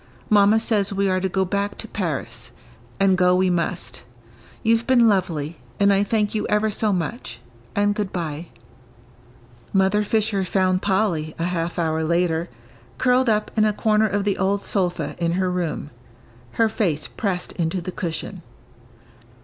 Mamma 0.31 0.59
says 0.59 0.91
we 0.91 1.07
are 1.07 1.19
to 1.19 1.29
go 1.29 1.45
back 1.45 1.77
to 1.77 1.87
Paris; 1.87 2.49
and 2.99 3.15
go 3.15 3.35
we 3.35 3.51
must. 3.51 4.01
You've 4.63 4.87
been 4.87 5.07
lovely, 5.07 5.57
and 5.79 5.93
I 5.93 6.03
thank 6.03 6.33
you 6.33 6.47
ever 6.47 6.71
so 6.71 6.91
much, 6.91 7.39
and 7.75 7.93
good 7.93 8.11
by." 8.11 8.47
Mother 9.71 10.03
Fisher 10.03 10.43
found 10.43 10.81
Polly, 10.81 11.35
a 11.37 11.43
half 11.43 11.77
hour 11.77 12.03
later, 12.03 12.49
curled 12.97 13.29
up 13.29 13.51
in 13.55 13.63
a 13.63 13.73
corner 13.73 14.07
of 14.07 14.23
the 14.23 14.39
old 14.39 14.63
sofa 14.63 15.13
in 15.19 15.33
her 15.33 15.51
room, 15.51 15.91
her 16.53 16.67
face 16.67 17.05
pressed 17.05 17.51
into 17.51 17.79
the 17.79 17.91
cushion. 17.91 18.41